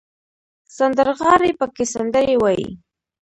[0.77, 2.69] سندرغاړي پکې سندرې وايي.